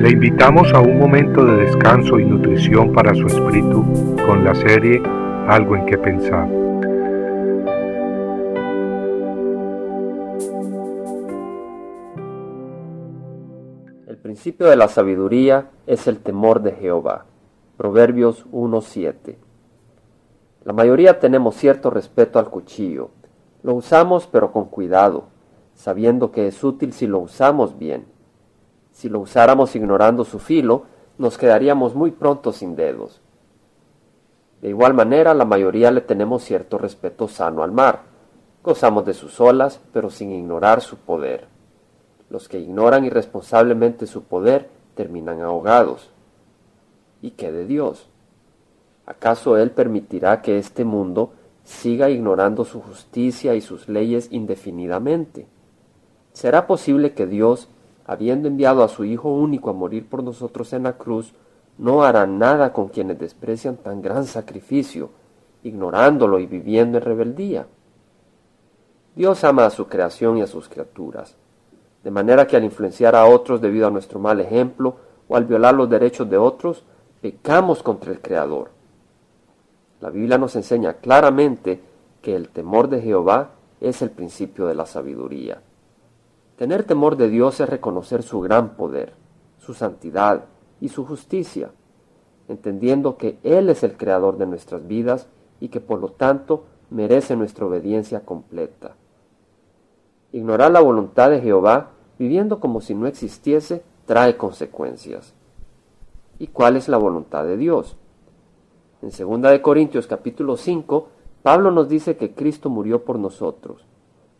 [0.00, 3.84] Le invitamos a un momento de descanso y nutrición para su espíritu
[4.24, 5.02] con la serie
[5.46, 6.48] Algo en que pensar.
[14.06, 17.26] El principio de la sabiduría es el temor de Jehová.
[17.76, 19.36] Proverbios 1.7.
[20.64, 23.10] La mayoría tenemos cierto respeto al cuchillo.
[23.62, 25.24] Lo usamos pero con cuidado,
[25.74, 28.06] sabiendo que es útil si lo usamos bien.
[28.92, 30.84] Si lo usáramos ignorando su filo,
[31.18, 33.20] nos quedaríamos muy pronto sin dedos.
[34.60, 38.02] De igual manera, la mayoría le tenemos cierto respeto sano al mar.
[38.62, 41.46] Gozamos de sus olas, pero sin ignorar su poder.
[42.28, 46.10] Los que ignoran irresponsablemente su poder terminan ahogados.
[47.22, 48.08] ¿Y qué de Dios?
[49.06, 51.32] ¿Acaso Él permitirá que este mundo
[51.64, 55.46] siga ignorando su justicia y sus leyes indefinidamente?
[56.32, 57.68] ¿Será posible que Dios
[58.10, 61.32] habiendo enviado a su Hijo único a morir por nosotros en la cruz,
[61.78, 65.10] no hará nada con quienes desprecian tan gran sacrificio,
[65.62, 67.68] ignorándolo y viviendo en rebeldía.
[69.14, 71.36] Dios ama a su creación y a sus criaturas,
[72.02, 74.96] de manera que al influenciar a otros debido a nuestro mal ejemplo
[75.28, 76.82] o al violar los derechos de otros,
[77.20, 78.72] pecamos contra el Creador.
[80.00, 81.80] La Biblia nos enseña claramente
[82.20, 85.62] que el temor de Jehová es el principio de la sabiduría.
[86.60, 89.14] Tener temor de Dios es reconocer su gran poder,
[89.56, 90.44] su santidad
[90.78, 91.70] y su justicia,
[92.48, 95.26] entendiendo que Él es el creador de nuestras vidas
[95.58, 98.94] y que por lo tanto merece nuestra obediencia completa.
[100.32, 105.32] Ignorar la voluntad de Jehová, viviendo como si no existiese, trae consecuencias.
[106.38, 107.96] ¿Y cuál es la voluntad de Dios?
[109.00, 111.08] En 2 de Corintios capítulo 5,
[111.42, 113.86] Pablo nos dice que Cristo murió por nosotros,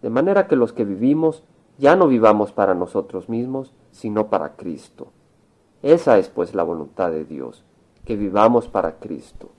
[0.00, 1.42] de manera que los que vivimos
[1.78, 5.08] ya no vivamos para nosotros mismos, sino para Cristo.
[5.82, 7.64] Esa es pues la voluntad de Dios,
[8.04, 9.50] que vivamos para Cristo.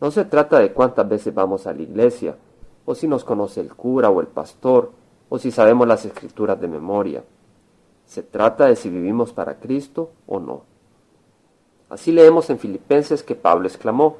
[0.00, 2.36] No se trata de cuántas veces vamos a la iglesia,
[2.84, 4.92] o si nos conoce el cura o el pastor,
[5.28, 7.24] o si sabemos las escrituras de memoria.
[8.06, 10.62] Se trata de si vivimos para Cristo o no.
[11.90, 14.16] Así leemos en Filipenses que Pablo exclamó,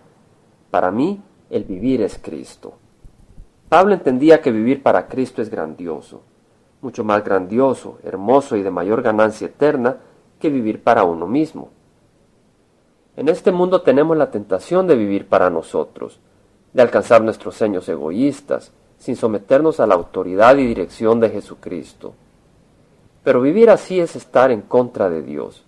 [0.70, 2.74] Para mí el vivir es Cristo.
[3.68, 6.22] Pablo entendía que vivir para Cristo es grandioso,
[6.80, 9.96] mucho más grandioso, hermoso y de mayor ganancia eterna
[10.38, 11.70] que vivir para uno mismo.
[13.16, 16.20] En este mundo tenemos la tentación de vivir para nosotros,
[16.72, 22.14] de alcanzar nuestros sueños egoístas, sin someternos a la autoridad y dirección de Jesucristo.
[23.24, 25.64] Pero vivir así es estar en contra de Dios.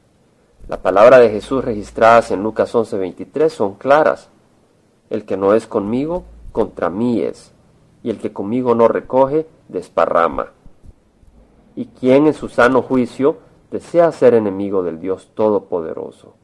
[0.69, 4.29] La palabra de Jesús registradas en Lucas 11:23 son claras.
[5.11, 6.23] El que no es conmigo,
[6.53, 7.53] contra mí es,
[8.05, 10.53] y el que conmigo no recoge, desparrama
[11.77, 13.39] y quien en su sano juicio
[13.71, 16.35] desea ser enemigo del Dios Todopoderoso.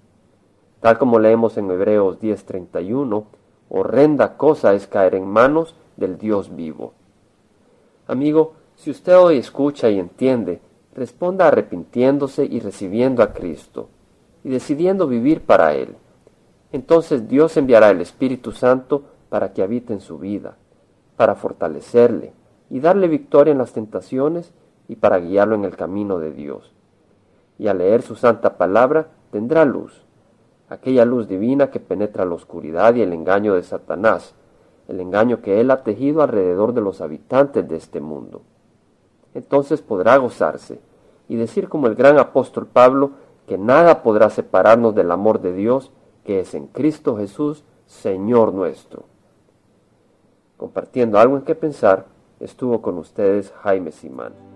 [0.80, 3.24] Tal como leemos en Hebreos 10:31,
[3.68, 6.92] horrenda cosa es caer en manos del Dios vivo.
[8.06, 10.60] Amigo, si usted hoy escucha y entiende,
[10.94, 13.88] responda arrepintiéndose y recibiendo a Cristo,
[14.44, 15.96] y decidiendo vivir para Él.
[16.72, 20.56] Entonces Dios enviará el Espíritu Santo para que habite en su vida,
[21.16, 22.32] para fortalecerle
[22.70, 24.52] y darle victoria en las tentaciones
[24.88, 26.72] y para guiarlo en el camino de Dios.
[27.58, 30.04] Y al leer su santa palabra tendrá luz,
[30.68, 34.34] aquella luz divina que penetra la oscuridad y el engaño de Satanás,
[34.88, 38.42] el engaño que él ha tejido alrededor de los habitantes de este mundo.
[39.34, 40.80] Entonces podrá gozarse
[41.28, 43.12] y decir como el gran apóstol Pablo
[43.46, 45.92] que nada podrá separarnos del amor de Dios
[46.24, 49.04] que es en Cristo Jesús, Señor nuestro.
[50.56, 52.06] Compartiendo algo en que pensar,
[52.40, 54.55] estuvo con ustedes Jaime Simán.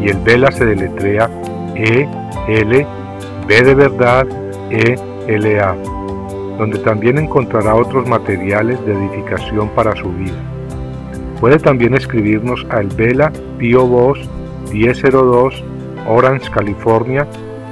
[0.00, 1.28] Y el Vela se deletrea
[1.76, 2.08] E
[2.48, 2.86] L
[3.46, 4.26] B de verdad
[4.70, 5.74] E L A,
[6.56, 10.40] donde también encontrará otros materiales de edificación para su vida.
[11.38, 14.18] Puede también escribirnos a El Vela Pio Voz
[14.72, 15.62] 1002
[16.08, 17.28] Orange, California